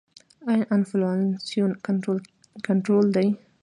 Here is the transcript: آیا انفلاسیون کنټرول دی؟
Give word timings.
آیا 0.51 0.63
انفلاسیون 0.75 1.71
کنټرول 2.67 3.05
دی؟ 3.15 3.27